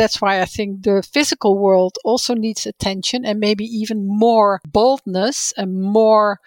[0.00, 5.52] that's why I think the physical world also needs attention and maybe even more boldness
[5.56, 6.40] and more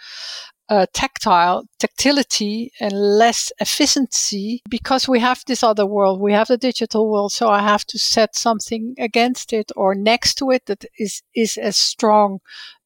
[0.69, 6.57] uh, tactile tactility and less efficiency because we have this other world we have the
[6.57, 10.85] digital world so i have to set something against it or next to it that
[10.97, 12.39] is is as strong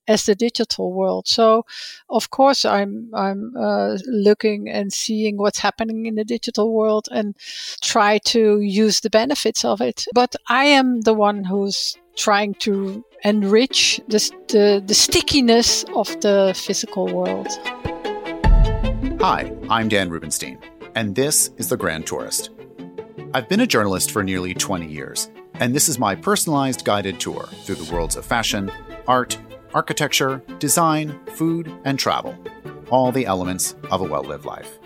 [0.08, 1.28] as the digital world.
[1.28, 1.66] So,
[2.10, 7.36] of course, I'm I'm uh, looking and seeing what's happening in the digital world and
[7.82, 10.06] try to use the benefits of it.
[10.14, 16.54] But I am the one who's trying to enrich the, the, the stickiness of the
[16.56, 17.48] physical world.
[19.22, 20.60] Hi, I'm Dan Rubinstein,
[20.96, 22.50] and this is The Grand Tourist.
[23.34, 27.48] I've been a journalist for nearly 20 years, and this is my personalized guided tour
[27.64, 28.72] through the worlds of fashion,
[29.08, 29.38] art,
[29.78, 32.36] architecture, design, food, and travel.
[32.90, 34.80] All the elements of a well lived life.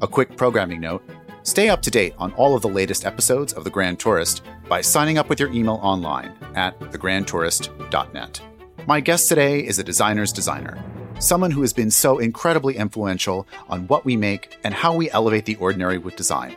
[0.00, 1.02] A quick programming note
[1.42, 4.80] stay up to date on all of the latest episodes of The Grand Tourist by
[4.80, 8.40] signing up with your email online at thegrandtourist.net.
[8.86, 10.78] My guest today is a designer's designer,
[11.18, 15.46] someone who has been so incredibly influential on what we make and how we elevate
[15.46, 16.56] the ordinary with design.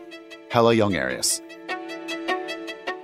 [0.52, 1.41] Hella Jongerius.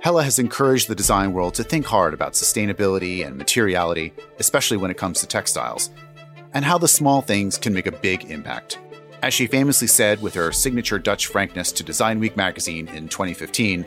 [0.06, 4.92] Hella has encouraged the design world to think hard about sustainability and materiality, especially when
[4.92, 5.90] it comes to textiles,
[6.54, 8.78] and how the small things can make a big impact.
[9.20, 13.84] As she famously said with her signature Dutch frankness to Design Week magazine in 2015,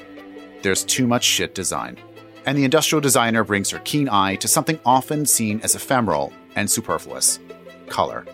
[0.62, 1.98] there's too much shit design.
[2.46, 6.70] And the industrial designer brings her keen eye to something often seen as ephemeral and
[6.70, 7.40] superfluous
[7.88, 8.26] color.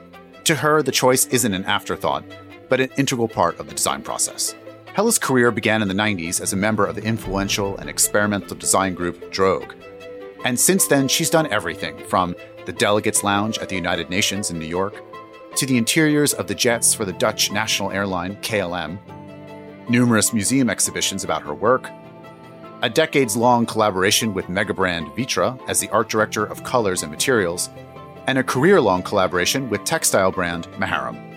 [0.45, 2.23] To her, the choice isn't an afterthought,
[2.67, 4.55] but an integral part of the design process.
[4.95, 8.93] Hella's career began in the 90s as a member of the influential and experimental design
[8.93, 9.73] group Droog.
[10.45, 12.33] And since then, she's done everything from
[12.65, 15.03] the Delegates Lounge at the United Nations in New York
[15.57, 18.97] to the interiors of the jets for the Dutch national airline KLM,
[19.89, 21.89] numerous museum exhibitions about her work,
[22.81, 27.69] a decades long collaboration with megabrand Vitra as the art director of colors and materials,
[28.27, 31.34] and a career long collaboration with textile brand Maharam.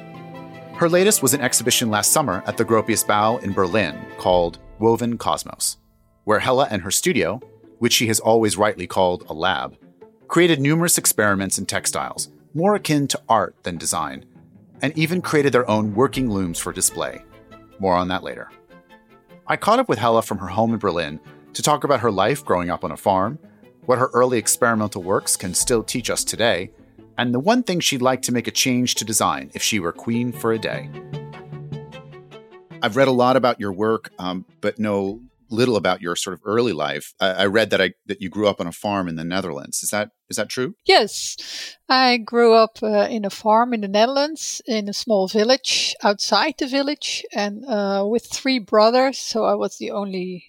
[0.79, 5.19] Her latest was an exhibition last summer at the Gropius Bau in Berlin called Woven
[5.19, 5.77] Cosmos,
[6.23, 7.41] where Hella and her studio,
[7.81, 9.77] which she has always rightly called a lab,
[10.29, 14.25] created numerous experiments in textiles, more akin to art than design,
[14.81, 17.25] and even created their own working looms for display.
[17.81, 18.49] More on that later.
[19.49, 21.19] I caught up with Hella from her home in Berlin
[21.55, 23.41] to talk about her life growing up on a farm,
[23.87, 26.71] what her early experimental works can still teach us today,
[27.19, 29.93] and the one thing she'd like to make a change to design if she were
[29.93, 30.89] queen for a day.
[32.81, 35.21] I've read a lot about your work, um, but know
[35.51, 37.15] little about your sort of early life.
[37.21, 39.83] I, I, read that I that you grew up on a farm in the Netherlands.
[39.83, 40.75] Is that is that true?
[40.87, 45.97] Yes, I grew up uh, in a farm in the Netherlands, in a small village
[46.05, 49.19] outside the village, and uh, with three brothers.
[49.19, 50.45] So I was the only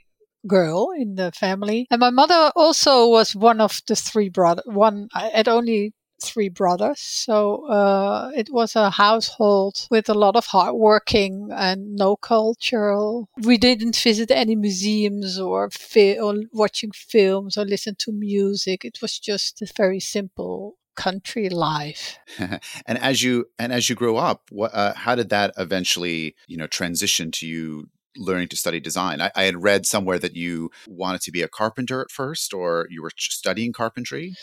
[0.46, 4.66] girl in the family, and my mother also was one of the three brothers.
[4.68, 7.00] One I had only three brothers.
[7.00, 12.96] So uh, it was a household with a lot of hard working and no culture.
[13.44, 18.86] We didn't visit any museums or, fi- or watching films or listen to music.
[18.86, 22.20] It was just a very simple country life.
[22.40, 26.58] and as you and as you grow up, what, uh, how did that eventually, you
[26.58, 27.88] know, transition to you
[28.18, 29.22] learning to study design.
[29.22, 32.88] I, I, had read somewhere that you wanted to be a carpenter at first, or
[32.90, 34.36] you were studying carpentry.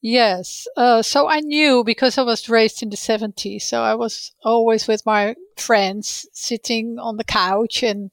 [0.00, 0.66] Yes.
[0.76, 3.62] Uh, so I knew because I was raised in the 70s.
[3.62, 8.10] So I was always with my friends sitting on the couch and,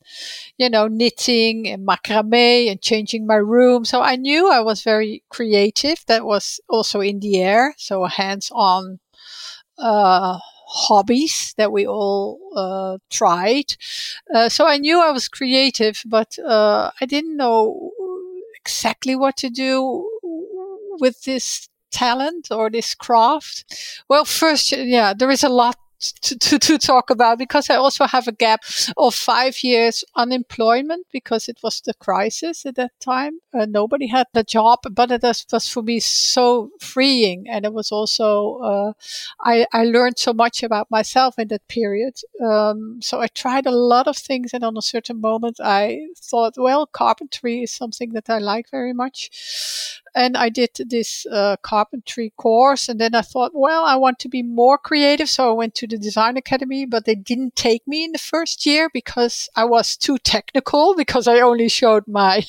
[0.58, 3.86] you know, knitting and macrame and changing my room.
[3.86, 6.06] So I knew I was very creative.
[6.08, 7.74] That was also in the air.
[7.78, 9.00] So hands on.
[9.78, 13.76] Uh, hobbies that we all uh, tried.
[14.34, 17.92] Uh, so I knew I was creative, but uh, I didn't know
[18.56, 20.08] exactly what to do
[21.00, 23.66] with this talent or this craft.
[24.08, 28.06] Well, first, yeah, there is a lot to, to, to, talk about because I also
[28.06, 28.62] have a gap
[28.98, 33.40] of five years unemployment because it was the crisis at that time.
[33.54, 37.48] Uh, nobody had a job, but it was, was, for me so freeing.
[37.50, 38.94] And it was also, uh,
[39.42, 42.20] I, I learned so much about myself in that period.
[42.42, 44.54] Um, so I tried a lot of things.
[44.54, 48.94] And on a certain moment, I thought, well, carpentry is something that I like very
[48.94, 52.90] much and I did this uh, carpentry course.
[52.90, 55.30] And then I thought, well, I want to be more creative.
[55.30, 58.66] So I went to the design academy, but they didn't take me in the first
[58.66, 62.44] year because I was too technical because I only showed my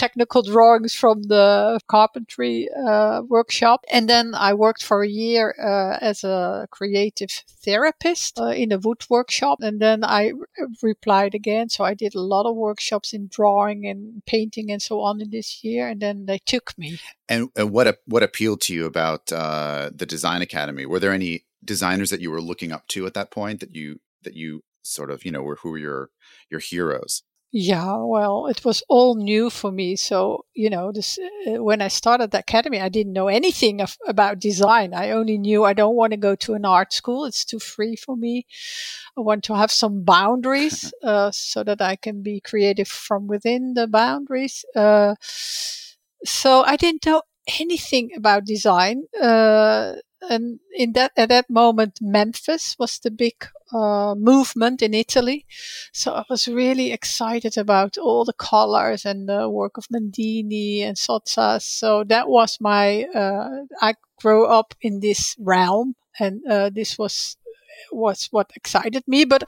[0.00, 3.84] technical drawings from the carpentry uh, workshop.
[3.92, 7.30] And then I worked for a year uh, as a creative
[7.64, 9.58] therapist uh, in a wood workshop.
[9.60, 11.68] And then I re- replied again.
[11.68, 15.28] So I did a lot of workshops in drawing and painting and so on in
[15.30, 15.86] this year.
[15.88, 16.98] And then they took me.
[17.28, 20.86] And, and what what appealed to you about uh, the Design Academy?
[20.86, 24.00] Were there any designers that you were looking up to at that point that you
[24.22, 26.10] that you sort of you know were who were your
[26.50, 27.22] your heroes?
[27.52, 29.96] Yeah, well, it was all new for me.
[29.96, 33.96] So, you know, this, uh, when I started the academy, I didn't know anything of,
[34.06, 34.94] about design.
[34.94, 37.24] I only knew I don't want to go to an art school.
[37.24, 38.46] It's too free for me.
[39.18, 43.74] I want to have some boundaries uh, so that I can be creative from within
[43.74, 44.64] the boundaries.
[44.76, 45.16] Uh,
[46.24, 47.22] so I didn't know
[47.60, 49.04] anything about design.
[49.20, 49.94] Uh,
[50.28, 55.46] and in that at that moment memphis was the big uh, movement in italy.
[55.92, 60.96] So i was really excited about all the colors and the work of Mendini and
[60.96, 66.98] sottsass so that was my uh, i grew up in this realm and uh, this
[66.98, 67.36] was
[67.92, 69.24] was what excited me.
[69.24, 69.44] But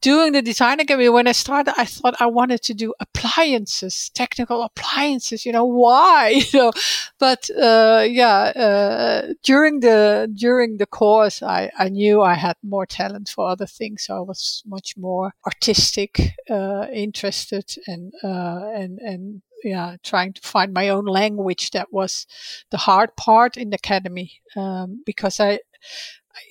[0.00, 4.62] doing the design academy, when I started, I thought I wanted to do appliances, technical
[4.62, 5.44] appliances.
[5.46, 6.42] You know why?
[6.52, 6.72] You know,
[7.18, 12.86] but uh, yeah, uh, during the during the course, I I knew I had more
[12.86, 18.98] talent for other things, so I was much more artistic, uh, interested, and uh, and
[19.00, 21.70] and yeah, trying to find my own language.
[21.70, 22.26] That was
[22.70, 25.60] the hard part in the academy um, because I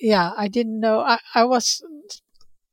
[0.00, 1.00] yeah, I didn't know.
[1.00, 1.82] I, I was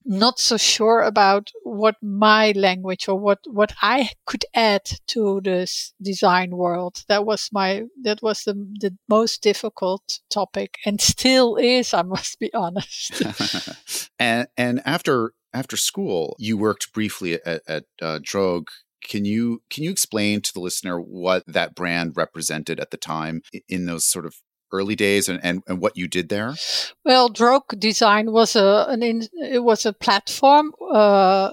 [0.05, 5.93] not so sure about what my language or what what I could add to this
[6.01, 7.03] design world.
[7.07, 11.93] That was my that was the the most difficult topic, and still is.
[11.93, 13.21] I must be honest.
[14.19, 18.65] and and after after school, you worked briefly at, at uh, Droog.
[19.03, 23.41] Can you can you explain to the listener what that brand represented at the time
[23.67, 24.35] in those sort of
[24.73, 26.55] early days and, and, and what you did there?
[27.05, 31.51] Well, Droog Design was a an in, it was a platform uh,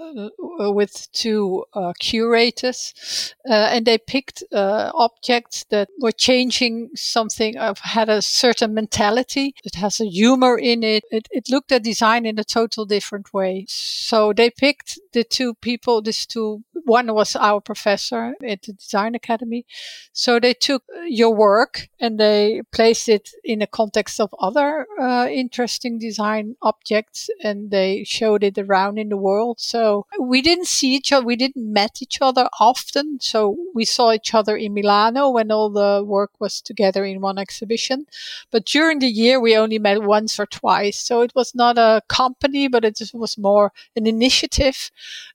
[0.59, 7.75] with two uh, curators, uh, and they picked uh, objects that were changing something, uh,
[7.83, 9.55] had a certain mentality.
[9.65, 11.05] It has a humor in it.
[11.11, 11.29] it.
[11.31, 13.67] It looked at design in a total different way.
[13.69, 19.15] So they picked the two people, these two one was our professor at the design
[19.15, 19.67] academy.
[20.13, 25.29] So they took your work and they placed it in the context of other uh,
[25.31, 29.61] interesting design objects and they showed it around in the world.
[29.61, 33.19] So we didn't see each other, we didn't met each other often.
[33.21, 37.39] So we saw each other in Milano when all the work was together in one
[37.39, 38.07] exhibition.
[38.51, 40.99] But during the year, we only met once or twice.
[40.99, 44.91] So it was not a company, but it was more an initiative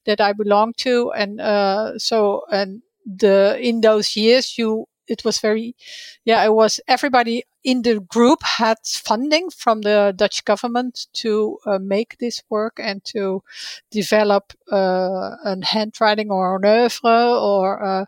[0.06, 1.12] that I belonged to.
[1.12, 5.75] And uh, so, and the in those years, you it was very,
[6.24, 11.80] yeah, it was everybody in the group had funding from the Dutch government to uh,
[11.80, 13.44] make this work and to
[13.92, 18.06] develop uh, a handwriting or an oeuvre or uh,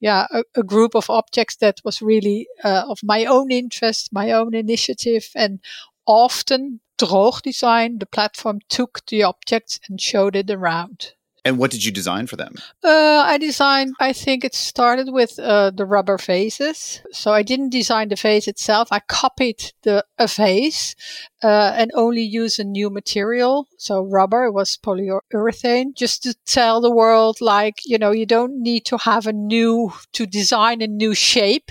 [0.00, 4.32] yeah, a, a, group of objects that was really uh, of my own interest, my
[4.32, 5.60] own initiative, and
[6.06, 11.12] often Droog Design, the platform, took the objects and showed it around.
[11.44, 12.54] And what did you design for them?
[12.84, 17.00] Uh, I designed, I think it started with uh, the rubber faces.
[17.12, 18.88] So I didn't design the face itself.
[18.90, 20.94] I copied the a vase
[21.42, 23.68] uh, and only use a new material.
[23.78, 28.84] So rubber was polyurethane just to tell the world like, you know, you don't need
[28.86, 31.70] to have a new, to design a new shape.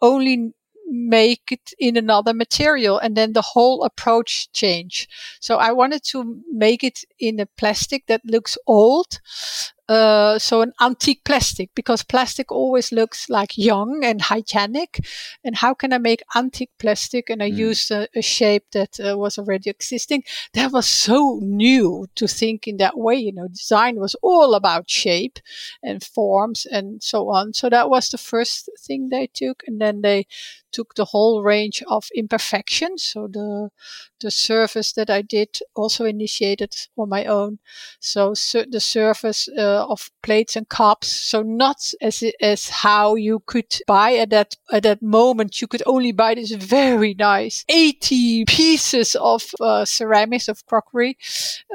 [0.00, 0.54] Only
[0.90, 5.08] make it in another material and then the whole approach change.
[5.40, 9.20] So I wanted to make it in a plastic that looks old
[9.90, 15.04] uh, so an antique plastic because plastic always looks like young and hygienic.
[15.42, 17.28] And how can I make antique plastic?
[17.28, 17.56] And I mm.
[17.56, 20.22] used a, a, shape that uh, was already existing.
[20.54, 23.16] That was so new to think in that way.
[23.16, 25.40] You know, design was all about shape
[25.82, 27.52] and forms and so on.
[27.52, 29.64] So that was the first thing they took.
[29.66, 30.28] And then they
[30.72, 33.02] took the whole range of imperfections.
[33.02, 33.70] So the
[34.20, 37.58] the surface that I did also initiated on my own.
[38.00, 38.34] So
[38.70, 41.08] the surface uh, of plates and cups.
[41.08, 45.60] So not as as how you could buy at that at that moment.
[45.60, 51.16] You could only buy this very nice 80 pieces of uh, ceramics of crockery.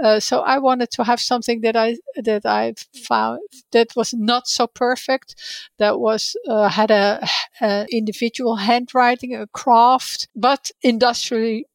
[0.03, 2.73] Uh, so I wanted to have something that I that I
[3.07, 5.35] found that was not so perfect.
[5.77, 7.27] That was uh, had a,
[7.61, 11.65] a individual handwriting, a craft, but industrially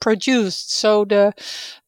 [0.00, 0.72] produced.
[0.72, 1.32] So the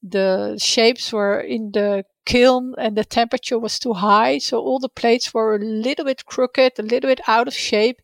[0.02, 4.38] the shapes were in the kiln and the temperature was too high.
[4.38, 8.00] So all the plates were a little bit crooked, a little bit out of shape.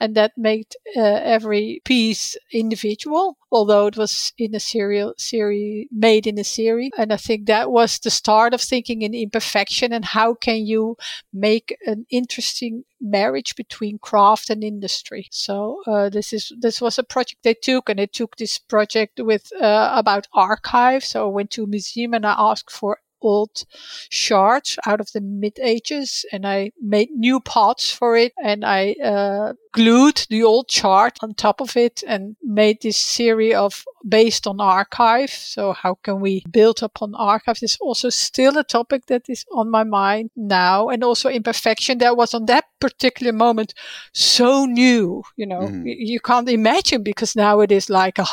[0.00, 6.26] And that made uh, every piece individual, although it was in a serial series made
[6.26, 6.92] in a series.
[6.96, 10.96] And I think that was the start of thinking in imperfection and how can you
[11.32, 15.28] make an interesting marriage between craft and industry.
[15.30, 19.20] So uh, this is this was a project they took, and they took this project
[19.20, 21.08] with uh, about archives.
[21.08, 23.64] So I went to a museum and I asked for old
[24.10, 28.94] shards out of the mid ages and I made new pots for it and I
[29.02, 34.46] uh, glued the old chart on top of it and made this series of based
[34.46, 35.30] on archive.
[35.30, 37.58] So how can we build upon archive?
[37.62, 42.16] Is also still a topic that is on my mind now and also imperfection that
[42.16, 43.74] was on that particular moment
[44.12, 45.84] so new, you know, mm.
[45.86, 48.26] you, can't imagine because now it is like a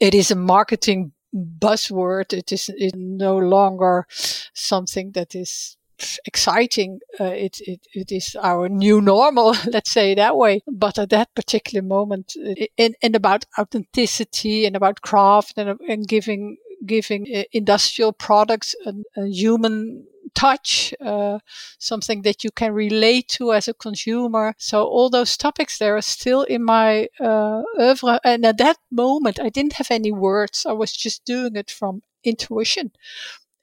[0.00, 2.32] it is a marketing buzzword.
[2.32, 4.06] It is it no longer
[4.54, 5.76] something that is
[6.24, 7.00] exciting.
[7.18, 10.62] Uh, it, it, it is our new normal, let's say that way.
[10.66, 12.34] But at that particular moment,
[12.78, 16.56] and, and about authenticity and about craft and, and giving
[16.86, 21.38] giving uh, industrial products a human touch, uh,
[21.78, 24.54] something that you can relate to as a consumer.
[24.58, 28.20] So all those topics there are still in my uh, oeuvre.
[28.24, 30.66] And at that moment, I didn't have any words.
[30.66, 32.92] I was just doing it from intuition.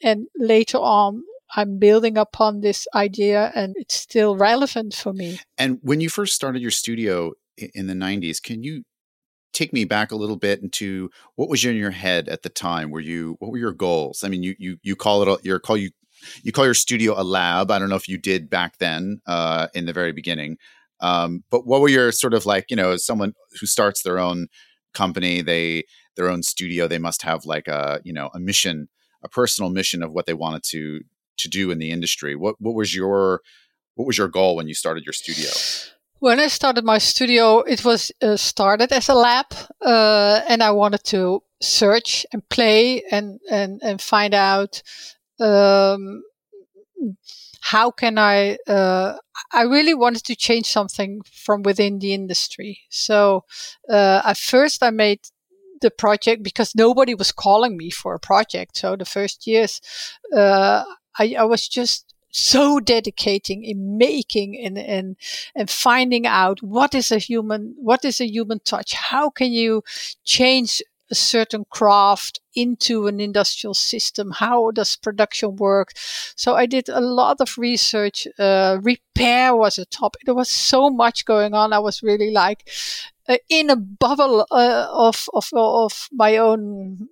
[0.02, 1.24] And later on,
[1.56, 5.40] I'm building upon this idea and it's still relevant for me.
[5.58, 8.84] And when you first started your studio in the 90s, can you
[9.54, 12.92] take me back a little bit into what was in your head at the time?
[12.92, 14.24] Were you what were your goals?
[14.24, 15.92] I mean, you you you call it a, your call you
[16.44, 17.72] you call your studio a lab.
[17.72, 20.58] I don't know if you did back then uh, in the very beginning.
[21.00, 24.48] Um, but what were your sort of like, you know, someone who starts their own
[24.94, 25.84] company, they
[26.16, 28.90] their own studio, they must have like a, you know, a mission,
[29.24, 31.02] a personal mission of what they wanted to
[31.38, 32.36] to do in the industry.
[32.36, 33.42] What what was your
[33.96, 35.50] what was your goal when you started your studio?
[36.20, 39.46] When I started my studio, it was uh, started as a lab,
[39.86, 44.82] uh, and I wanted to search and play and and and find out
[45.39, 46.24] um,
[47.62, 48.58] how can I?
[48.67, 49.17] Uh,
[49.53, 52.79] I really wanted to change something from within the industry.
[52.89, 53.44] So
[53.89, 55.20] uh, at first, I made
[55.82, 58.77] the project because nobody was calling me for a project.
[58.77, 59.82] So the first years,
[60.36, 60.84] uh,
[61.20, 65.15] I, I was just so dedicating in making and, and
[65.56, 69.82] and finding out what is a human what is a human touch how can you
[70.25, 74.32] change a certain craft into an industrial system.
[74.32, 75.92] How does production work?
[76.36, 78.28] So I did a lot of research.
[78.38, 80.22] Uh, repair was a topic.
[80.26, 81.74] There was so much going on.
[81.74, 82.70] I was really like
[83.28, 87.10] uh, in a bubble uh, of, of, of my own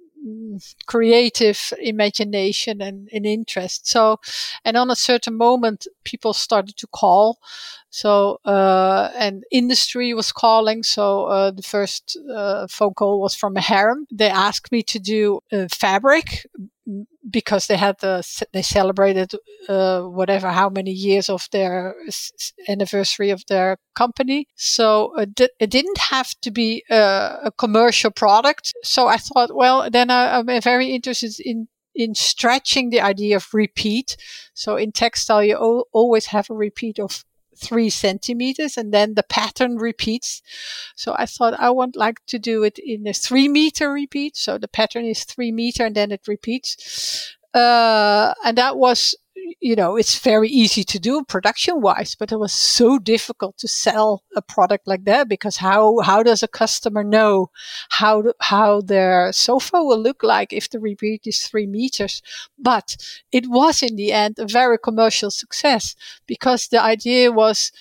[0.86, 3.88] creative imagination and, and interest.
[3.88, 4.20] So,
[4.64, 7.40] and on a certain moment, people started to call.
[7.90, 10.84] So, uh, and industry was calling.
[10.84, 14.06] So, uh, the first uh, phone call was from Maharam.
[14.12, 15.40] They asked me to do
[15.70, 16.46] fabric
[17.30, 19.34] because they had the they celebrated
[19.68, 21.96] uh, whatever how many years of their
[22.68, 24.48] anniversary of their company.
[24.56, 25.26] So uh,
[25.60, 28.74] it didn't have to be a, a, commercial product.
[28.84, 33.48] So I thought, well, then I, I'm very interested in in stretching the idea of
[33.54, 34.18] repeat.
[34.54, 37.24] So in textile, you o- always have a repeat of
[37.56, 40.42] three centimeters and then the pattern repeats.
[40.96, 44.38] So I thought I would like to do it in a three meter repeat.
[44.38, 47.36] So the pattern is three meter and then it repeats.
[47.54, 49.16] Uh, and that was
[49.60, 53.68] you know, it's very easy to do production wise, but it was so difficult to
[53.68, 57.50] sell a product like that because how, how does a customer know
[57.90, 62.22] how, how their sofa will look like if the repeat is three meters?
[62.58, 62.98] But
[63.32, 67.72] it was in the end a very commercial success because the idea was,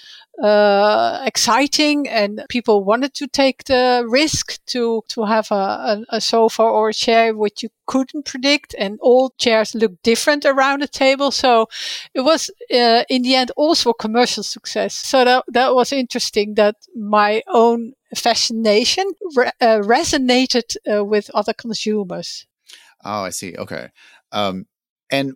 [0.43, 6.21] uh, exciting and people wanted to take the risk to to have a, a, a,
[6.21, 10.89] sofa or a chair which you couldn't predict and all chairs look different around the
[10.89, 11.31] table.
[11.31, 11.69] So
[12.15, 14.95] it was uh, in the end also a commercial success.
[14.95, 21.53] So that that was interesting that my own fascination re- uh, resonated uh, with other
[21.53, 22.47] consumers.
[23.05, 23.55] Oh i see.
[23.57, 23.91] Okay.
[24.33, 24.67] Um,
[25.11, 25.35] and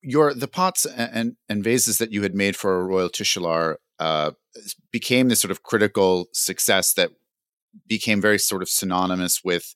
[0.00, 4.32] your the pots and, and vases that you had made for Royal Tichelaar uh,
[4.92, 7.10] became this sort of critical success that
[7.86, 9.74] became very sort of synonymous with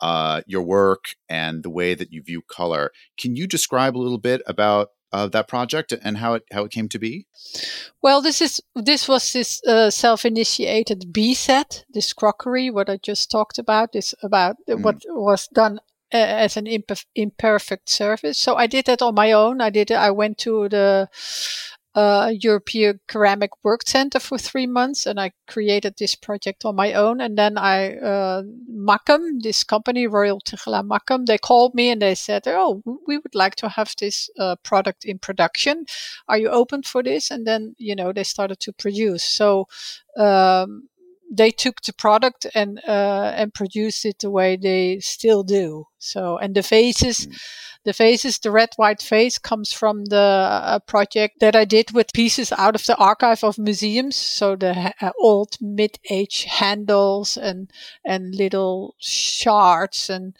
[0.00, 2.90] uh, your work and the way that you view color.
[3.20, 6.72] Can you describe a little bit about uh, that project and how it how it
[6.72, 7.26] came to be?
[8.02, 13.30] Well, this is this was this uh, self-initiated B set, this crockery, what I just
[13.30, 13.92] talked about.
[13.92, 14.82] This about mm.
[14.82, 15.80] what was done
[16.12, 16.66] as an
[17.14, 18.38] imperfect surface.
[18.38, 19.60] So I did that on my own.
[19.60, 19.90] I did.
[19.92, 21.08] I went to the
[21.96, 26.92] uh, European Ceramic Work Center for three months, and I created this project on my
[26.92, 27.22] own.
[27.22, 28.42] And then I, uh,
[29.40, 33.56] this company, Royal Tichelaar Makkum, they called me and they said, "Oh, we would like
[33.56, 35.86] to have this uh, product in production.
[36.28, 39.24] Are you open for this?" And then you know they started to produce.
[39.24, 39.66] So.
[40.18, 40.88] Um,
[41.28, 45.86] they took the product and uh, and produced it the way they still do.
[45.98, 47.40] So and the vases, mm.
[47.84, 52.12] the vases, the red white vase comes from the uh, project that I did with
[52.12, 54.16] pieces out of the archive of museums.
[54.16, 57.70] So the uh, old mid age handles and
[58.04, 60.36] and little shards and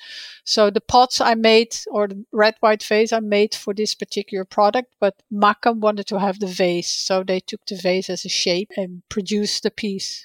[0.49, 4.45] so the pots I made or the red white vase I made for this particular
[4.45, 8.29] product, but Makkum wanted to have the vase, so they took the vase as a
[8.29, 10.25] shape and produced the piece.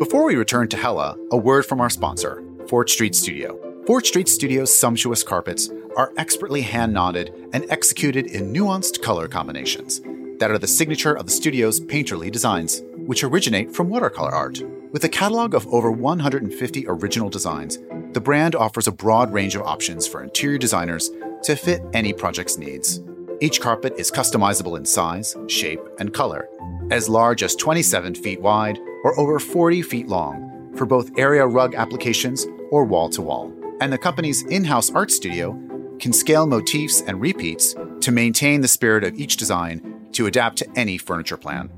[0.00, 3.75] Before we return to Hella, a word from our sponsor, Fort Street Studio.
[3.86, 10.00] Fort Street Studio's sumptuous carpets are expertly hand knotted and executed in nuanced color combinations
[10.40, 14.60] that are the signature of the studio's painterly designs, which originate from watercolor art.
[14.90, 17.78] With a catalog of over 150 original designs,
[18.12, 21.12] the brand offers a broad range of options for interior designers
[21.44, 23.00] to fit any project's needs.
[23.40, 26.48] Each carpet is customizable in size, shape, and color,
[26.90, 31.76] as large as 27 feet wide or over 40 feet long for both area rug
[31.76, 33.55] applications or wall to wall.
[33.80, 35.58] And the company's in house art studio
[35.98, 40.68] can scale motifs and repeats to maintain the spirit of each design to adapt to
[40.76, 41.70] any furniture plan.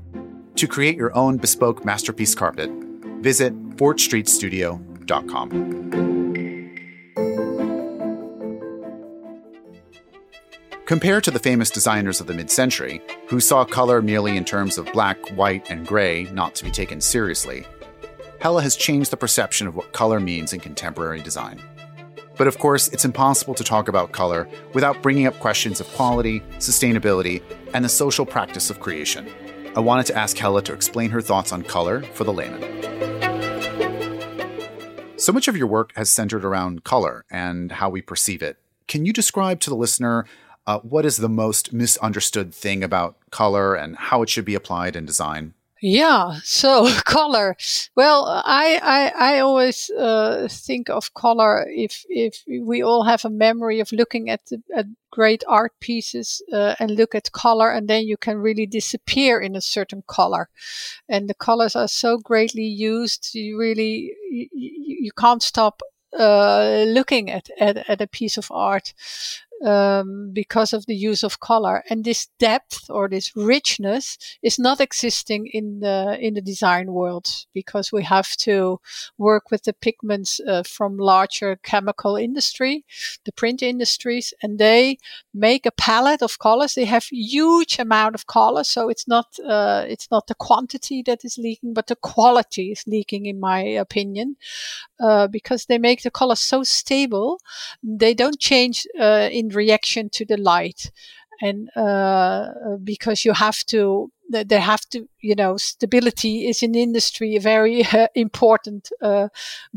[0.55, 2.69] To create your own bespoke masterpiece carpet,
[3.21, 5.79] visit fortstreetstudio.com.
[10.85, 14.77] Compared to the famous designers of the mid century, who saw color merely in terms
[14.77, 17.65] of black, white, and gray, not to be taken seriously,
[18.41, 21.61] Hella has changed the perception of what color means in contemporary design.
[22.39, 26.39] But of course, it's impossible to talk about color without bringing up questions of quality,
[26.57, 27.43] sustainability,
[27.73, 29.29] and the social practice of creation.
[29.75, 32.63] I wanted to ask Hella to explain her thoughts on color for the layman.
[35.17, 38.57] So much of your work has centered around color and how we perceive it.
[38.87, 40.25] Can you describe to the listener
[40.65, 44.95] uh, what is the most misunderstood thing about color and how it should be applied
[44.95, 45.55] in design?
[45.81, 47.55] Yeah, so color.
[47.95, 53.29] Well, I I, I always uh, think of color if if we all have a
[53.29, 57.87] memory of looking at the, at great art pieces uh, and look at color, and
[57.87, 60.49] then you can really disappear in a certain color,
[61.07, 63.33] and the colors are so greatly used.
[63.33, 65.81] You really you, you can't stop
[66.17, 68.93] uh, looking at, at, at a piece of art
[69.65, 71.83] um, because of the use of color.
[71.89, 77.27] And this depth or this richness is not existing in the in the design world
[77.53, 78.79] because we have to
[79.17, 82.85] work with the pigments uh, from larger chemical industry,
[83.25, 84.97] the print industries, and they
[85.33, 86.73] make a palette of colors.
[86.73, 91.25] They have huge amount of colors, so it's not uh, it's not the quantity that
[91.25, 94.37] is leaking, but the quality is leaking, in my opinion,
[94.99, 97.39] uh, because they make the colors so stable.
[97.83, 100.91] They don't change uh, reaction to the light.
[101.41, 102.49] And uh,
[102.83, 107.83] because you have to they have to you know stability is in industry a very
[107.93, 109.29] uh, important uh,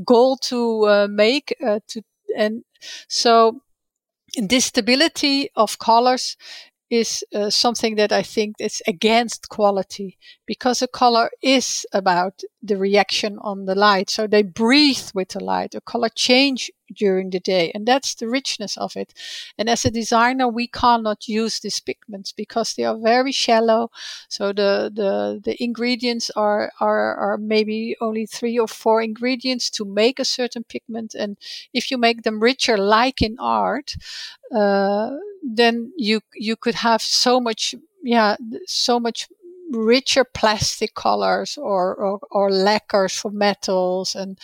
[0.05, 2.03] goal to uh, make uh, to
[2.37, 2.65] and
[3.09, 3.61] so
[4.37, 6.37] this stability of colors
[6.91, 12.77] is uh, something that I think is against quality because a color is about the
[12.77, 14.09] reaction on the light.
[14.09, 15.75] So they breathe with the light.
[15.75, 17.72] A color change during the day.
[17.75, 19.12] And that's the richness of it.
[19.59, 23.90] And as a designer, we cannot use these pigments because they are very shallow.
[24.29, 29.85] So the, the, the ingredients are, are, are maybe only three or four ingredients to
[29.85, 31.14] make a certain pigment.
[31.14, 31.38] And
[31.72, 33.96] if you make them richer, like in art,
[34.55, 35.11] uh,
[35.42, 39.29] then you, you could have so much, yeah, so much
[39.73, 44.15] richer plastic colors or, or, or lacquers for metals.
[44.15, 44.39] And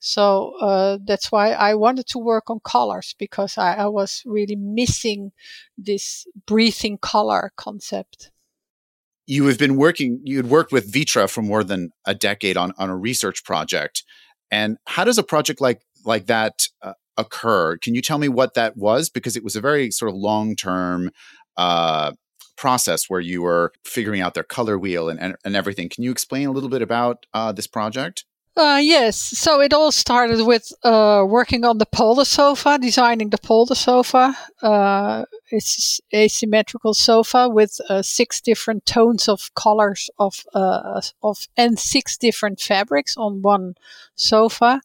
[0.00, 4.56] so uh, that's why I wanted to work on colors because I, I was really
[4.56, 5.32] missing
[5.76, 8.30] this breathing color concept.
[9.26, 12.72] You have been working you had worked with vitra for more than a decade on,
[12.78, 14.04] on a research project.
[14.50, 17.76] And how does a project like like that uh, occur?
[17.76, 19.10] Can you tell me what that was?
[19.10, 21.10] Because it was a very sort of long term
[21.58, 22.12] uh,
[22.58, 25.88] process where you were figuring out their color wheel and, and, and everything.
[25.88, 28.24] Can you explain a little bit about uh, this project?
[28.58, 29.16] Uh, yes.
[29.16, 34.36] So it all started with uh, working on the polder sofa, designing the polder sofa.
[34.60, 41.78] Uh, it's asymmetrical sofa with uh, six different tones of colors of uh, of and
[41.78, 43.76] six different fabrics on one
[44.16, 44.80] sofa.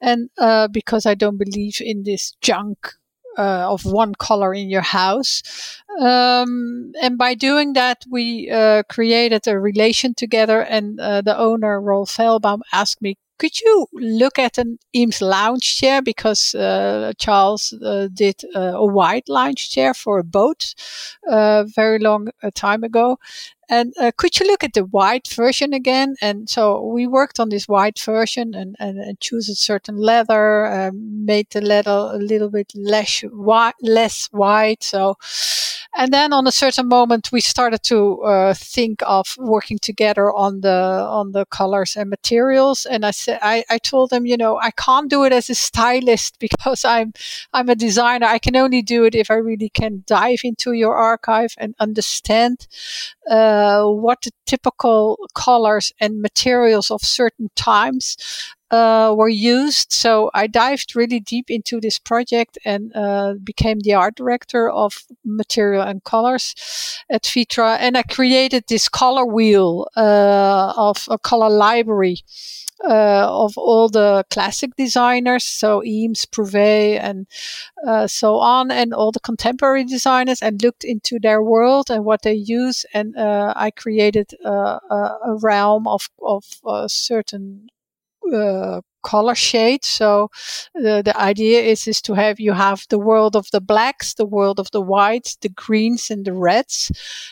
[0.00, 2.92] And uh, because I don't believe in this junk
[3.38, 5.42] uh, of one color in your house.
[6.00, 10.60] Um, and by doing that, we uh, created a relation together.
[10.60, 15.76] And uh, the owner, Rolf Fehlbaum, asked me, could you look at an Eames lounge
[15.76, 20.74] chair because uh, Charles uh, did uh, a white lounge chair for a boat
[21.28, 23.18] uh, very long uh, time ago,
[23.68, 26.14] and uh, could you look at the white version again?
[26.20, 30.66] And so we worked on this white version and, and, and choose a certain leather,
[30.66, 34.84] um, made the leather a little bit less white, less white.
[34.84, 35.16] So,
[35.96, 40.60] and then on a certain moment, we started to uh, think of working together on
[40.60, 42.84] the on the colors and materials.
[42.84, 45.54] And I said, I, I told them, you know, I can't do it as a
[45.54, 47.12] stylist because I'm
[47.52, 48.26] I'm a designer.
[48.26, 52.68] I can only do it if I really can dive into your archive and understand.
[53.28, 58.16] Uh, what the typical colors and materials of certain times
[58.70, 59.92] uh, were used.
[59.92, 65.04] So I dived really deep into this project and uh, became the art director of
[65.24, 66.54] material and colors
[67.10, 67.76] at Vitra.
[67.78, 72.22] And I created this color wheel uh, of a color library
[72.84, 77.26] uh, of all the classic designers, so Eames, Prouvé, and
[77.86, 82.22] uh, so on, and all the contemporary designers, and looked into their world and what
[82.22, 82.84] they use.
[82.92, 86.44] And uh, I created a, a, realm of of
[86.90, 87.68] certain
[88.34, 89.84] uh, color shade.
[89.84, 90.30] So
[90.74, 94.26] the, the idea is is to have you have the world of the blacks, the
[94.26, 96.90] world of the whites, the greens, and the reds.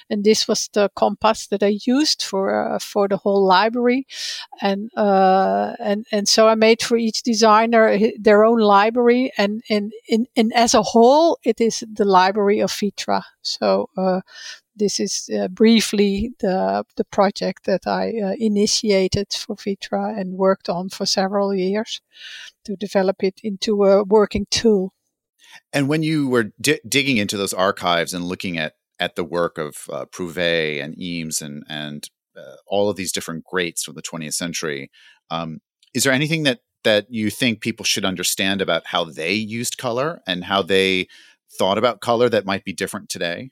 [0.08, 4.06] And this was the compass that I used for uh, for the whole library.
[4.62, 9.32] And uh, and and so I made for each designer their own library.
[9.36, 13.22] And and, and, and as a whole, it is the library of Vitra.
[13.42, 14.20] So uh,
[14.76, 20.68] this is uh, briefly the the project that I uh, initiated for Vitra and worked
[20.68, 22.00] on for several years
[22.64, 24.92] to develop it into a working tool.
[25.72, 29.58] And when you were di- digging into those archives and looking at at the work
[29.58, 34.02] of uh, Prouvé and Eames and and uh, all of these different greats from the
[34.02, 34.90] 20th century,
[35.30, 35.60] um,
[35.94, 40.20] is there anything that that you think people should understand about how they used color
[40.26, 41.06] and how they
[41.58, 43.50] thought about color that might be different today?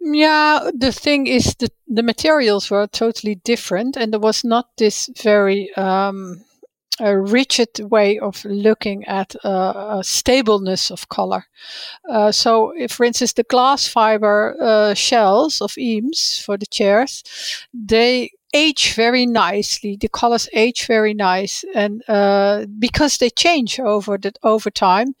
[0.00, 5.08] Yeah, the thing is that the materials were totally different, and there was not this
[5.22, 6.44] very um,
[7.00, 11.46] a rigid way of looking at uh, stableness of color.
[12.08, 17.24] Uh, so, if, for instance, the glass fiber uh, shells of Eames for the chairs,
[17.72, 19.98] they age very nicely.
[20.00, 25.14] The colors age very nice, and uh, because they change over the over time,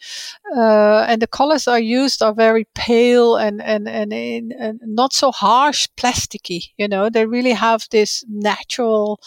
[0.56, 5.32] uh, and the colors are used are very pale and and, and and not so
[5.32, 6.72] harsh, plasticky.
[6.78, 9.20] You know, they really have this natural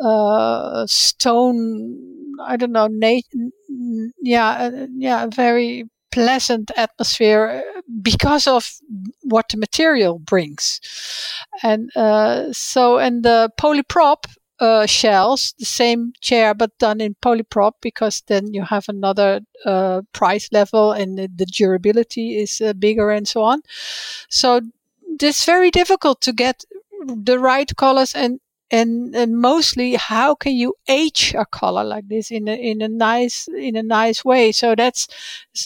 [0.00, 1.98] uh, stone.
[2.42, 3.24] I don't know, nat-
[4.22, 8.70] yeah, uh, yeah, very pleasant atmosphere uh, because of
[9.22, 10.80] what the material brings.
[11.62, 14.24] And uh, so, and the polyprop
[14.60, 20.02] uh, shells, the same chair but done in polyprop because then you have another uh,
[20.12, 23.62] price level and the durability is uh, bigger and so on.
[24.28, 24.60] So
[25.20, 26.64] it's very difficult to get
[27.06, 32.30] the right colors and and, and mostly how can you age a color like this
[32.30, 35.08] in a, in a nice in a nice way so that's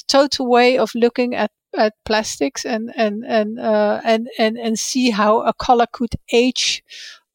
[0.09, 5.11] total way of looking at at plastics and and and uh, and and and see
[5.11, 6.83] how a color could age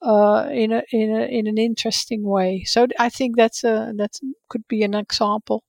[0.02, 2.64] uh, in a in a in an interesting way.
[2.64, 5.64] So I think that's a that could be an example.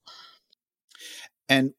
[1.49, 1.73] And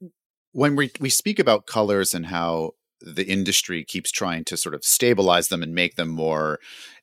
[0.51, 4.83] when we we speak about colors and how the industry keeps trying to sort of
[4.83, 6.59] stabilize them and make them more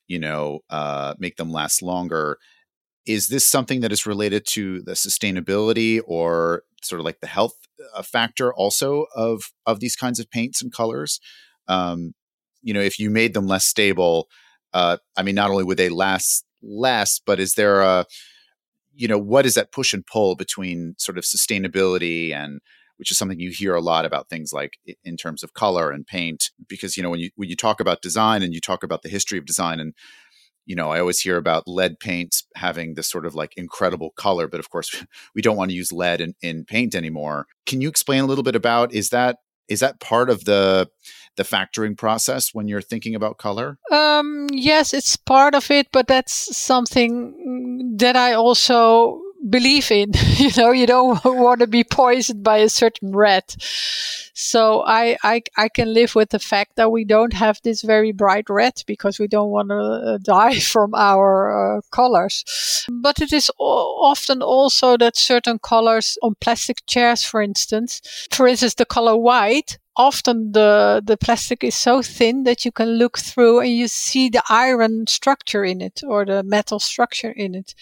[0.09, 2.37] you know, uh, make them last longer.
[3.05, 7.53] Is this something that is related to the sustainability or sort of like the health
[7.95, 11.21] uh, factor also of of these kinds of paints and colors?
[11.69, 12.13] Um,
[12.61, 14.27] you know, if you made them less stable,
[14.73, 18.05] uh, I mean, not only would they last less, but is there a
[18.93, 22.59] you know what is that push and pull between sort of sustainability and
[22.99, 26.05] which is something you hear a lot about things like in terms of color and
[26.05, 29.01] paint because you know when you when you talk about design and you talk about
[29.01, 29.93] the history of design and
[30.65, 34.47] you know i always hear about lead paints having this sort of like incredible color
[34.47, 35.03] but of course
[35.35, 37.47] we don't want to use lead in, in paint anymore.
[37.65, 40.89] Can you explain a little bit about is that is that part of the
[41.35, 43.77] the factoring process when you're thinking about color?
[43.91, 50.11] Um, yes it's part of it but that's something that I also believe in.
[50.37, 53.55] you know, you don't want to be poisoned by a certain rat.
[54.33, 58.11] So I, I, I can live with the fact that we don't have this very
[58.11, 62.85] bright red because we don't want to uh, die from our uh, colors.
[62.89, 68.75] But it is often also that certain colors on plastic chairs, for instance, for instance,
[68.75, 73.59] the color white often the the plastic is so thin that you can look through
[73.59, 77.75] and you see the iron structure in it or the metal structure in it.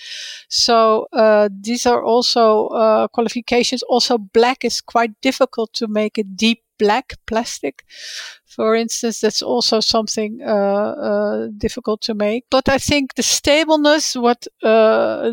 [0.49, 3.83] So uh, these are also uh, qualifications.
[3.83, 7.85] Also, black is quite difficult to make a deep black plastic
[8.47, 12.45] for instance, that's also something uh, uh, difficult to make.
[12.49, 15.31] But I think the stableness, what uh,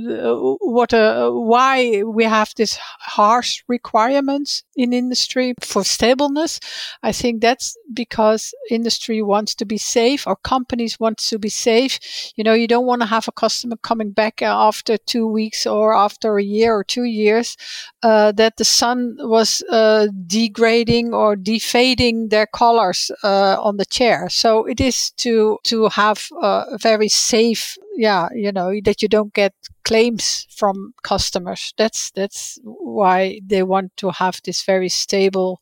[0.60, 6.58] what uh, why we have this harsh requirements in industry for stableness,
[7.02, 12.00] I think that's because industry wants to be safe or companies want to be safe.
[12.36, 15.94] You know, you don't want to have a customer coming back after two weeks or
[15.94, 17.56] after a year or two years
[18.02, 24.28] uh, that the sun was uh, degrading or defading their colors uh, on the chair.
[24.28, 29.32] So it is to to have a very safe, yeah, you know, that you don't
[29.34, 31.74] get claims from customers.
[31.76, 35.60] That's that's why they want to have this very stable,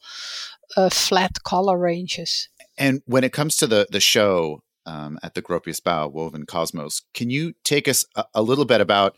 [0.76, 2.48] uh, flat color ranges.
[2.78, 7.02] And when it comes to the the show um, at the Gropius Bau Woven Cosmos,
[7.14, 9.16] can you take us a, a little bit about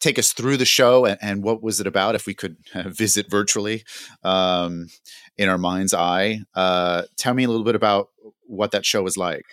[0.00, 3.30] take us through the show and, and, what was it about if we could visit
[3.30, 3.84] virtually
[4.22, 4.88] um,
[5.36, 6.40] in our mind's eye.
[6.54, 8.10] Uh, tell me a little bit about
[8.46, 9.44] what that show was like.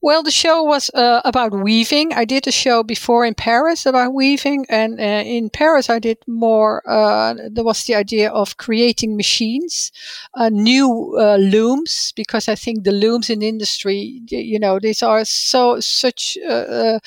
[0.00, 2.12] Well, the show was uh, about weaving.
[2.12, 6.18] I did a show before in Paris about weaving, and uh, in Paris I did
[6.26, 6.82] more.
[6.88, 9.92] Uh, there was the idea of creating machines,
[10.34, 15.24] uh, new uh, looms, because I think the looms in industry, you know, these are
[15.24, 16.98] so such uh,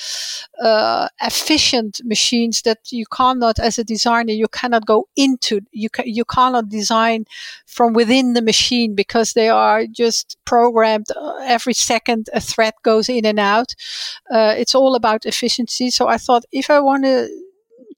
[1.21, 5.61] efficient machines that you cannot, as a designer, you cannot go into.
[5.71, 7.25] You ca- you cannot design
[7.65, 13.09] from within the machine because they are just programmed uh, every second a thread goes
[13.09, 13.73] in and out.
[14.31, 15.89] Uh, it's all about efficiency.
[15.89, 17.29] So I thought if I want to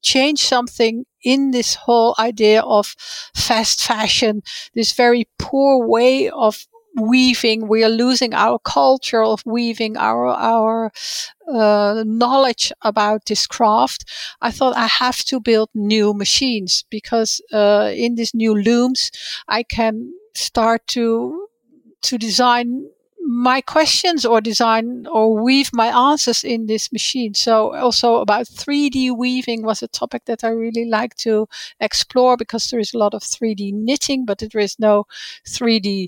[0.02, 2.96] change something in this whole idea of
[3.36, 4.42] fast fashion,
[4.76, 6.68] this very poor way of
[7.00, 7.68] weaving.
[7.68, 10.92] We are losing our culture of weaving, our our
[11.48, 14.06] uh, knowledge about this craft.
[14.42, 19.12] I thought I have to build new machines because uh, in these new looms,
[19.48, 21.48] I can start to
[22.04, 22.90] to design
[23.28, 27.34] my questions or design or weave my answers in this machine.
[27.34, 31.48] So also about 3D weaving was a topic that I really like to
[31.82, 35.08] explore because there is a lot of 3D knitting, but there is no
[35.46, 36.08] 3D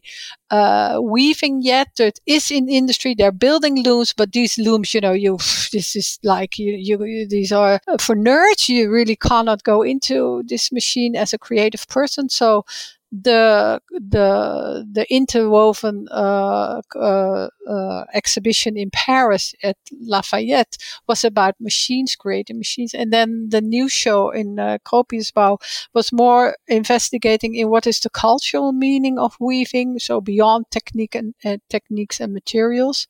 [0.49, 1.89] uh, weaving yet.
[1.99, 3.15] It is in industry.
[3.17, 5.37] They're building looms, but these looms, you know, you
[5.73, 8.69] this is like you, you these are for nerds.
[8.69, 12.29] You really cannot go into this machine as a creative person.
[12.29, 12.63] So
[13.11, 22.15] the the the interwoven uh, uh, uh, exhibition in Paris at Lafayette was about machines
[22.15, 25.57] creating machines, and then the new show in uh, Gropiusbau
[25.93, 31.33] was more investigating in what is the cultural meaning of weaving, so beyond technique and
[31.43, 33.07] uh, techniques and materials.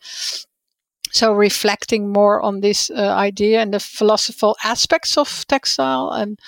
[1.12, 6.40] So reflecting more on this uh, idea and the philosophical aspects of textile and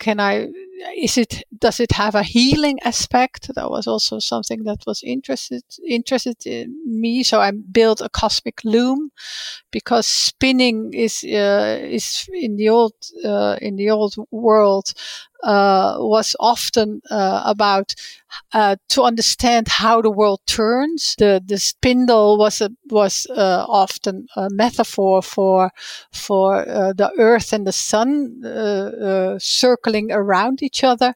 [0.00, 0.48] can I
[0.96, 5.62] is it does it have a healing aspect that was also something that was interested
[5.86, 9.10] interested in me so i built a cosmic loom
[9.70, 14.92] because spinning is uh, is in the old uh, in the old world
[15.42, 17.94] uh, was often uh, about
[18.52, 21.14] uh, to understand how the world turns.
[21.18, 25.70] The the spindle was a, was uh, often a metaphor for
[26.12, 31.14] for uh, the earth and the sun uh, circling around each other.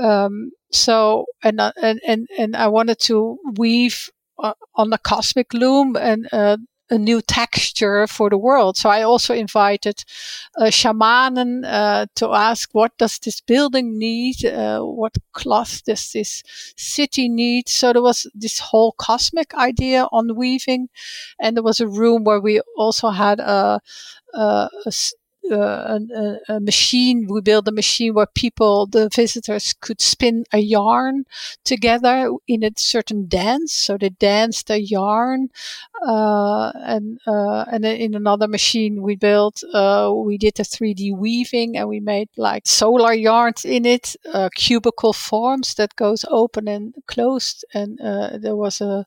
[0.00, 4.10] Um, so and and and and I wanted to weave
[4.74, 6.28] on the cosmic loom and
[6.90, 8.76] a new texture for the world.
[8.76, 10.04] So I also invited
[10.56, 14.44] uh, shamanen uh, to ask, what does this building need?
[14.44, 16.42] Uh, what cloth does this
[16.76, 17.68] city need?
[17.68, 20.88] So there was this whole cosmic idea on weaving,
[21.40, 23.80] and there was a room where we also had a,
[24.34, 24.92] a, a
[25.50, 27.26] uh, a, a, machine.
[27.28, 31.24] We built a machine where people, the visitors, could spin a yarn
[31.64, 33.72] together in a certain dance.
[33.72, 35.48] So they danced a yarn,
[36.06, 41.76] uh, and uh, and in another machine we built, uh, we did a 3D weaving,
[41.76, 46.94] and we made like solar yarns in it, uh, cubical forms that goes open and
[47.06, 47.98] closed, and
[48.42, 49.06] there was a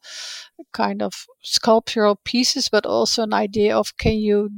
[0.74, 4.50] kind of sculptural pieces, but also an idea of can you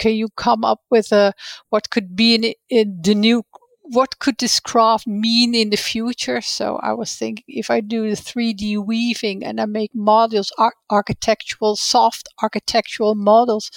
[0.00, 1.34] can you come up with a
[1.70, 3.44] what could be in, in the new
[3.92, 6.40] what could this craft mean in the future?
[6.40, 10.74] So I was thinking if I do the 3D weaving and I make models, ar-
[10.90, 13.70] architectural, soft architectural models,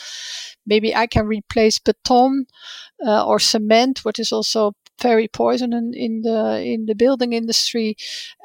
[0.68, 2.46] maybe I can replace beton
[3.06, 7.96] uh, or cement, which is also very poisonous in the in the building industry.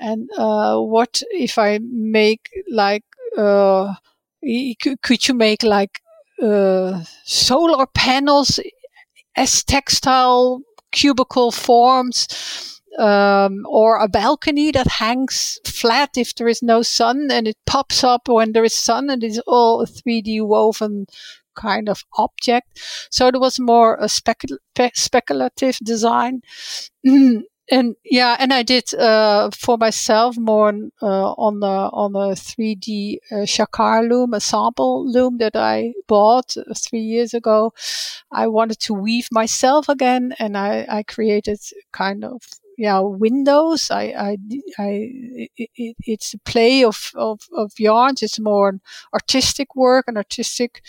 [0.00, 3.04] And uh, what if I make like
[3.36, 3.94] uh,
[5.02, 6.00] could you make like
[6.42, 8.60] uh, solar panels
[9.36, 10.60] as textile
[10.92, 17.46] cubical forms um, or a balcony that hangs flat if there is no sun and
[17.46, 21.06] it pops up when there is sun and it's all a 3D woven
[21.54, 22.80] kind of object.
[23.10, 24.58] So there was more a specul-
[24.94, 26.42] speculative design.
[27.70, 33.20] and yeah, and I did uh, for myself more uh, on the on a 3D
[33.30, 37.72] uh, Jacquard loom, a sample loom that I bought uh, three years ago.
[38.32, 41.60] I wanted to weave myself again, and I, I created
[41.92, 42.42] kind of
[42.78, 43.90] yeah windows.
[43.90, 44.36] I I,
[44.78, 45.10] I
[45.56, 48.22] it, it's a play of, of of yarns.
[48.22, 48.80] It's more an
[49.12, 50.82] artistic work, an artistic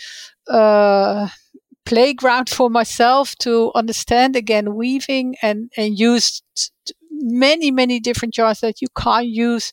[0.48, 1.28] uh,
[1.86, 6.42] playground for myself to understand again weaving and, and use
[7.10, 9.72] many, many different jars that you can't use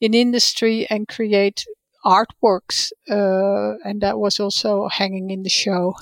[0.00, 1.64] in industry and create
[2.04, 2.92] artworks.
[3.10, 5.94] Uh, and that was also hanging in the show.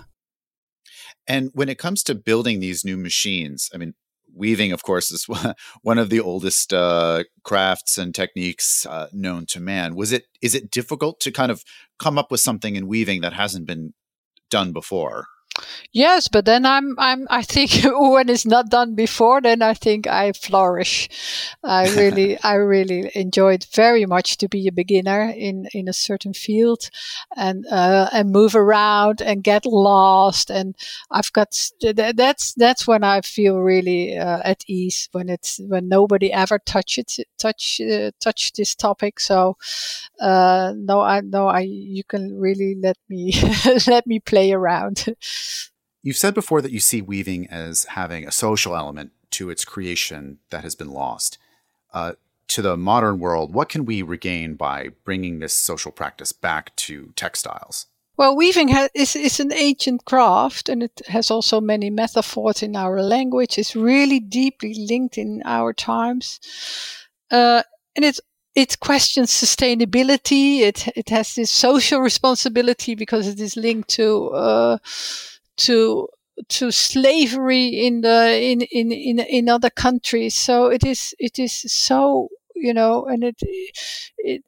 [1.26, 3.94] And when it comes to building these new machines, I mean,
[4.34, 5.26] weaving, of course, is
[5.82, 9.94] one of the oldest uh, crafts and techniques uh, known to man.
[9.94, 11.64] Was it is it difficult to kind of
[11.98, 13.94] come up with something in weaving that hasn't been
[14.50, 15.26] done before?
[15.92, 20.06] Yes, but then I'm I'm I think when it's not done before, then I think
[20.06, 21.08] I flourish.
[21.62, 26.34] I really I really enjoyed very much to be a beginner in in a certain
[26.34, 26.90] field,
[27.36, 30.50] and uh, and move around and get lost.
[30.50, 30.74] And
[31.10, 36.32] I've got that's that's when I feel really uh, at ease when it's when nobody
[36.32, 39.20] ever touches touch uh, touch this topic.
[39.20, 39.56] So
[40.20, 43.32] uh, no, I no I you can really let me
[43.86, 45.04] let me play around.
[46.02, 50.38] You've said before that you see weaving as having a social element to its creation
[50.50, 51.38] that has been lost.
[51.92, 52.12] Uh,
[52.48, 57.12] to the modern world, what can we regain by bringing this social practice back to
[57.16, 57.86] textiles?
[58.16, 62.76] Well, weaving ha- is, is an ancient craft and it has also many metaphors in
[62.76, 63.58] our language.
[63.58, 66.38] It's really deeply linked in our times.
[67.30, 67.62] Uh,
[67.96, 68.20] and it's
[68.54, 70.60] it questions sustainability.
[70.60, 74.78] It it has this social responsibility because it is linked to uh,
[75.58, 76.08] to
[76.48, 80.34] to slavery in the in in in in other countries.
[80.34, 83.72] So it is it is so you know, and it, it,
[84.18, 84.42] it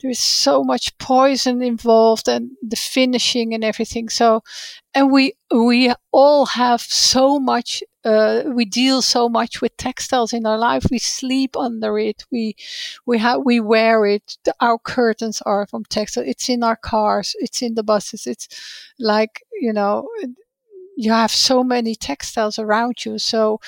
[0.00, 4.08] there is so much poison involved and the finishing and everything.
[4.08, 4.42] So,
[4.94, 7.82] and we we all have so much.
[8.04, 10.84] Uh, we deal so much with textiles in our life.
[10.90, 12.24] We sleep under it.
[12.30, 12.56] We
[13.06, 14.36] we have we wear it.
[14.60, 16.24] Our curtains are from textile.
[16.26, 17.34] It's in our cars.
[17.40, 18.26] It's in the buses.
[18.26, 18.48] It's
[18.98, 20.08] like you know
[20.96, 23.18] you have so many textiles around you.
[23.18, 23.60] So,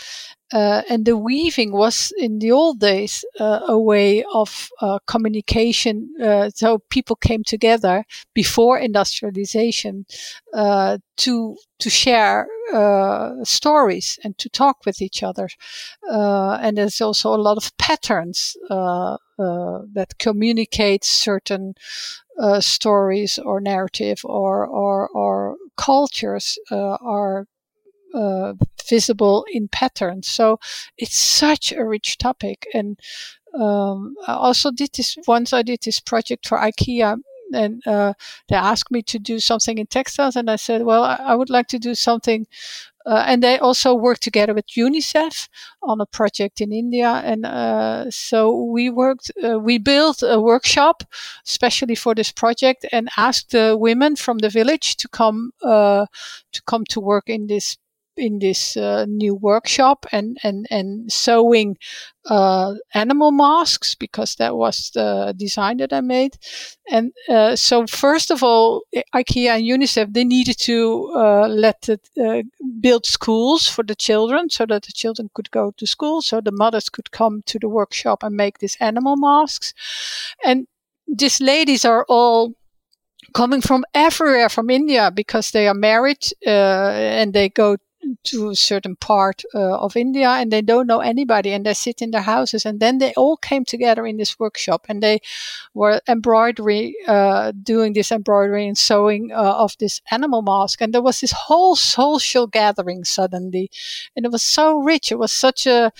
[0.52, 6.14] uh, and the weaving was in the old days uh, a way of uh, communication.
[6.22, 10.06] Uh, so people came together before industrialization
[10.54, 15.48] uh, to to share uh, stories and to talk with each other.
[16.08, 21.74] and there's also a lot of patterns that communicate certain
[22.40, 27.46] uh, stories or narrative or or, or cultures uh, are
[28.14, 28.54] uh,
[28.88, 30.28] visible in patterns.
[30.28, 30.58] So
[30.96, 32.66] it's such a rich topic.
[32.74, 32.98] And
[33.58, 35.52] um, I also did this once.
[35.52, 37.18] I did this project for IKEA.
[37.54, 38.14] And uh,
[38.48, 41.48] they asked me to do something in textiles, and I said, "Well, I, I would
[41.48, 42.44] like to do something
[43.06, 45.48] uh, and they also work together with UNICEF
[45.82, 47.22] on a project in India.
[47.24, 51.04] And uh, so we worked, uh, we built a workshop
[51.46, 56.06] especially for this project and asked the women from the village to come uh,
[56.52, 57.76] to come to work in this
[58.16, 61.76] in this uh, new workshop and and and sewing
[62.26, 66.36] uh, animal masks because that was the design that I made.
[66.90, 68.82] And uh, so first of all,
[69.14, 72.42] IKEA and UNICEF they needed to uh, let it uh,
[72.80, 76.52] build schools for the children so that the children could go to school, so the
[76.52, 79.74] mothers could come to the workshop and make these animal masks.
[80.44, 80.66] And
[81.06, 82.54] these ladies are all
[83.34, 86.50] coming from everywhere from India because they are married uh,
[87.20, 87.76] and they go
[88.24, 92.02] to a certain part uh, of India and they don't know anybody and they sit
[92.02, 95.20] in their houses and then they all came together in this workshop and they
[95.74, 101.02] were embroidery uh, doing this embroidery and sewing uh, of this animal mask and there
[101.02, 103.70] was this whole social gathering suddenly
[104.14, 105.92] and it was so rich it was such a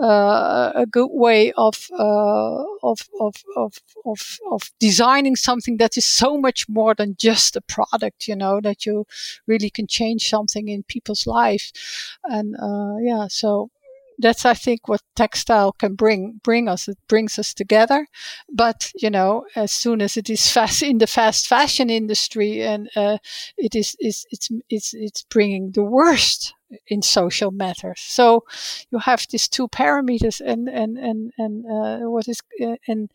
[0.00, 6.06] uh, a good way of, uh, of, of of of of designing something that is
[6.06, 9.06] so much more than just a product you know that you
[9.46, 11.51] really can change something in people's lives
[12.24, 13.70] and uh, yeah so
[14.18, 16.86] that's I think what textile can bring bring us.
[16.86, 18.06] It brings us together,
[18.52, 22.88] but you know, as soon as it is fast in the fast fashion industry, and
[22.94, 23.18] uh,
[23.56, 26.54] it is is it's it's it's bringing the worst
[26.86, 28.00] in social matters.
[28.00, 28.44] So
[28.90, 33.10] you have these two parameters, and and and and uh, what is uh, and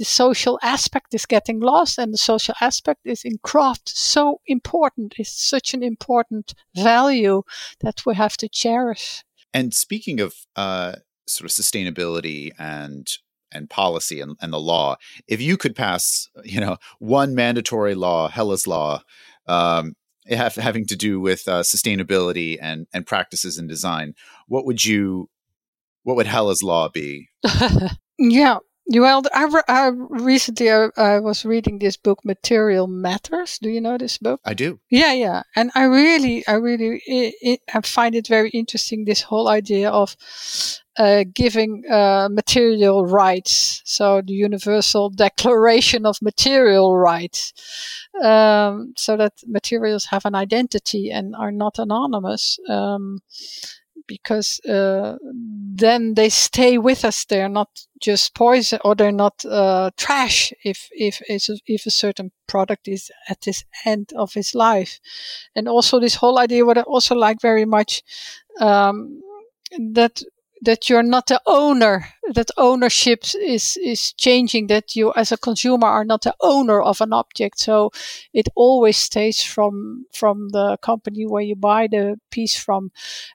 [0.00, 5.14] the social aspect is getting lost and the social aspect is in craft so important
[5.18, 7.42] it's such an important value
[7.80, 9.22] that we have to cherish
[9.54, 10.94] and speaking of uh,
[11.26, 13.06] sort of sustainability and
[13.52, 14.96] and policy and, and the law,
[15.26, 19.02] if you could pass, you know, one mandatory law, Hella's law,
[19.46, 19.96] um,
[20.28, 24.14] have, having to do with uh, sustainability and and practices in design,
[24.46, 25.28] what would you,
[26.04, 27.28] what would Hella's law be?
[28.18, 28.58] yeah,
[28.98, 33.58] well, I, re- I recently I, I, was reading this book, Material Matters.
[33.58, 34.40] Do you know this book?
[34.44, 34.80] I do.
[34.90, 39.04] Yeah, yeah, and I really, I really, it, it, I find it very interesting.
[39.04, 40.16] This whole idea of
[40.96, 47.52] uh, giving uh, material rights, so the Universal Declaration of Material Rights,
[48.22, 52.58] um, so that materials have an identity and are not anonymous.
[52.68, 53.20] Um,
[54.10, 57.24] because uh, then they stay with us.
[57.24, 57.68] They're not
[58.02, 61.22] just poison or they're not uh, trash if if
[61.66, 64.98] if a certain product is at this end of its life.
[65.54, 68.02] And also this whole idea, what I also like very much,
[68.58, 69.20] um,
[69.94, 70.22] that
[70.62, 75.86] that you're not the owner that ownership is is changing that you as a consumer
[75.86, 77.58] are not the owner of an object.
[77.58, 77.90] So
[78.32, 82.92] it always stays from from the company where you buy the piece from.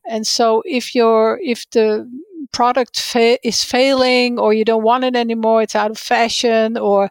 [0.09, 2.09] And so if you're if the
[2.51, 7.09] product fa- is failing or you don't want it anymore it's out of fashion or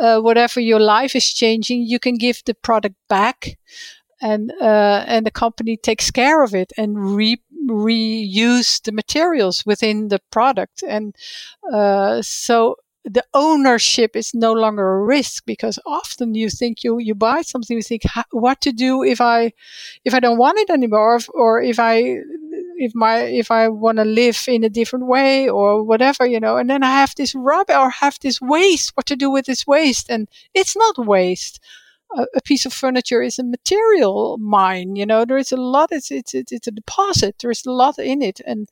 [0.00, 3.58] uh, whatever your life is changing you can give the product back
[4.20, 10.08] and uh, and the company takes care of it and re- reuse the materials within
[10.08, 10.82] the product.
[10.86, 11.14] And
[11.72, 17.14] uh, so the ownership is no longer a risk because often you think you you
[17.14, 19.52] buy something you think what to do if i
[20.04, 21.14] if i don't want it anymore?
[21.16, 22.18] Or, or if i
[22.76, 26.56] if my if i want to live in a different way or whatever you know?
[26.58, 29.66] And then i have this rubber or have this waste what to do with this
[29.66, 30.10] waste?
[30.10, 31.58] And it's not waste
[32.16, 34.96] a, piece of furniture is a material mine.
[34.96, 35.90] You know, there is a lot.
[35.92, 37.36] It's it's it's a deposit.
[37.38, 38.68] There is a lot in it, and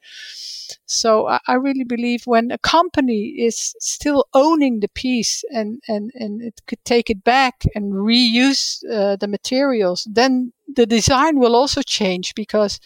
[0.87, 6.11] so I, I really believe when a company is still owning the piece and and
[6.15, 11.57] and it could take it back and reuse uh, the materials, then the design will
[11.57, 12.81] also change because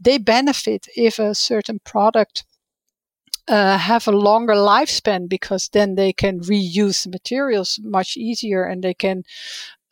[0.00, 2.44] they benefit if a certain product
[3.48, 8.82] uh, have a longer lifespan because then they can reuse the materials much easier and
[8.82, 9.22] they can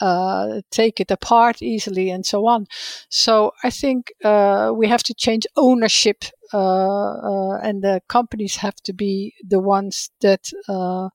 [0.00, 2.66] uh, take it apart easily and so on.
[3.08, 8.76] So I think uh, we have to change ownership, uh, uh and the companies have
[8.84, 11.08] to be the ones that uh,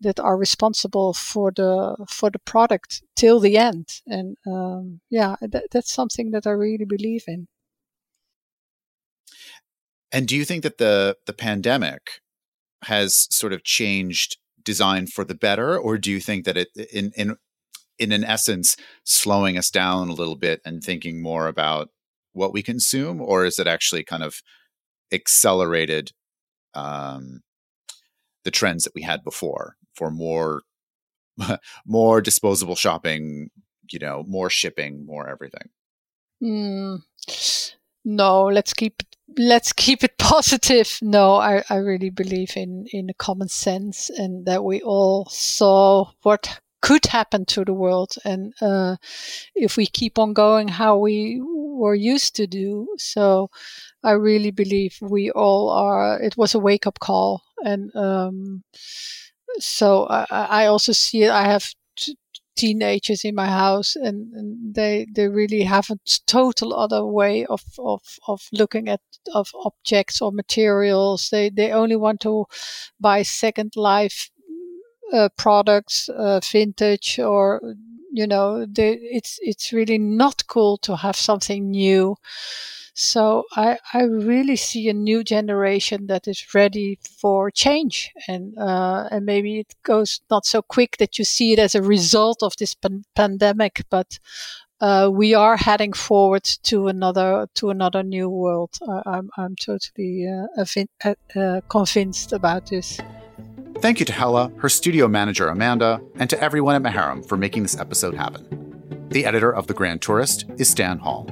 [0.00, 4.02] that are responsible for the for the product till the end.
[4.06, 7.48] And um, yeah, that, that's something that I really believe in.
[10.12, 12.20] And do you think that the the pandemic
[12.82, 17.12] has sort of changed design for the better, or do you think that it in
[17.16, 17.36] in
[17.98, 21.90] in an essence slowing us down a little bit and thinking more about
[22.32, 24.42] what we consume, or is it actually kind of
[25.12, 26.12] accelerated
[26.74, 27.42] um,
[28.44, 30.62] the trends that we had before for more
[31.86, 33.50] more disposable shopping,
[33.90, 35.68] you know, more shipping, more everything?
[36.42, 37.02] Mm,
[38.04, 39.02] no, let's keep
[39.38, 40.98] let's keep it positive.
[41.02, 46.60] No, I, I really believe in in common sense and that we all saw what
[46.86, 48.14] could happen to the world.
[48.24, 48.94] And uh,
[49.56, 53.50] if we keep on going how we were used to do, so
[54.04, 56.20] I really believe we all are.
[56.22, 58.62] It was a wake up call, and um,
[59.58, 61.30] so I, I, also see it.
[61.30, 62.16] I have t-
[62.54, 67.62] teenagers in my house, and, and, they they really have a total other way of
[67.78, 69.00] of, of looking at
[69.34, 71.30] of objects or materials.
[71.30, 72.46] They they only want to
[73.00, 74.30] buy second life
[75.12, 77.60] uh, products, uh, vintage, or
[78.12, 82.16] you know, the, it's it's really not cool to have something new.
[82.94, 89.08] So I, I really see a new generation that is ready for change, and uh,
[89.10, 92.56] and maybe it goes not so quick that you see it as a result of
[92.56, 94.18] this pan- pandemic, but
[94.80, 98.70] uh, we are heading forward to another to another new world.
[99.06, 100.74] I'm I'm totally uh,
[101.36, 102.98] uh, convinced about this.
[103.80, 107.62] Thank you to Hella, her studio manager Amanda, and to everyone at Maharam for making
[107.62, 109.08] this episode happen.
[109.10, 111.26] The editor of The Grand Tourist is Stan Hall.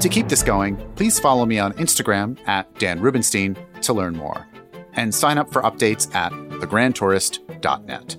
[0.00, 4.46] To keep this going, please follow me on Instagram at Dan Rubinstein to learn more,
[4.94, 8.16] and sign up for updates at thegrandtourist.net.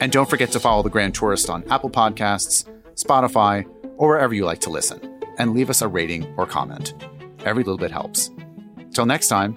[0.00, 3.64] And don't forget to follow The Grand Tourist on Apple Podcasts, Spotify,
[3.96, 6.94] or wherever you like to listen, and leave us a rating or comment.
[7.44, 8.30] Every little bit helps.
[8.92, 9.54] Till next time,